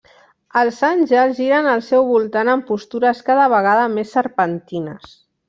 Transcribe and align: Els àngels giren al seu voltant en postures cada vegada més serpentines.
Els 0.59 0.77
àngels 0.87 1.35
giren 1.39 1.69
al 1.73 1.83
seu 1.89 2.07
voltant 2.07 2.49
en 2.55 2.65
postures 2.71 3.23
cada 3.29 3.47
vegada 3.53 3.85
més 3.99 4.17
serpentines. 4.19 5.15